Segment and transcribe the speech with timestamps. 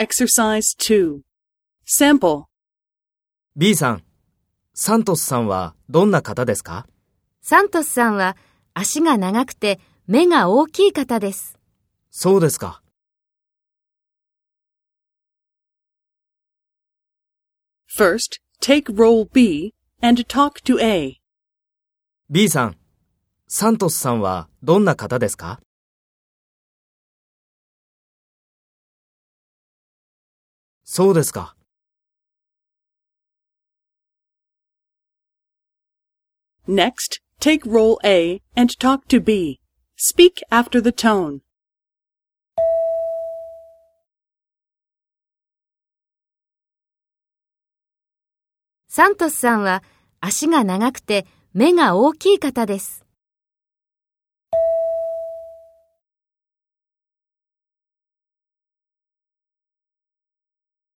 [0.00, 1.22] Exercise 2.
[1.84, 2.44] Sample.
[3.56, 4.04] B さん、
[4.72, 6.86] サントスさんはどんな方ですか？
[7.42, 8.36] サントスさんは
[8.74, 11.58] 足が長くて目が大きい方です。
[12.12, 12.80] そうですか。
[17.92, 21.16] First, take role B and talk to A.
[22.30, 22.76] B さん、
[23.48, 25.58] サントスさんはどんな方ですか？
[30.90, 31.54] そうですか。
[36.66, 39.60] Next, take role A and talk to B.
[39.98, 41.40] Speak after the tone.
[48.88, 49.82] サントスさんは
[50.20, 53.04] 足が長くて目が大きい方です。